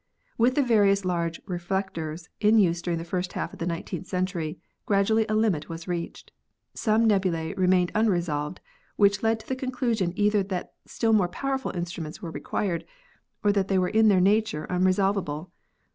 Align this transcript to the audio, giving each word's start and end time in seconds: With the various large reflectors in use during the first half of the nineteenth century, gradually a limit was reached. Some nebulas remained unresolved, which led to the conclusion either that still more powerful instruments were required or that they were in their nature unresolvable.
With 0.35 0.55
the 0.55 0.63
various 0.63 1.05
large 1.05 1.39
reflectors 1.45 2.27
in 2.39 2.57
use 2.57 2.81
during 2.81 2.97
the 2.97 3.05
first 3.05 3.33
half 3.33 3.53
of 3.53 3.59
the 3.59 3.67
nineteenth 3.67 4.07
century, 4.07 4.57
gradually 4.87 5.27
a 5.29 5.35
limit 5.35 5.69
was 5.69 5.87
reached. 5.87 6.31
Some 6.73 7.07
nebulas 7.07 7.55
remained 7.55 7.91
unresolved, 7.93 8.61
which 8.95 9.21
led 9.21 9.39
to 9.41 9.47
the 9.47 9.55
conclusion 9.55 10.11
either 10.15 10.41
that 10.41 10.73
still 10.87 11.13
more 11.13 11.27
powerful 11.29 11.69
instruments 11.75 12.19
were 12.19 12.31
required 12.31 12.83
or 13.43 13.51
that 13.51 13.67
they 13.67 13.77
were 13.77 13.89
in 13.89 14.07
their 14.07 14.19
nature 14.21 14.65
unresolvable. 14.71 15.51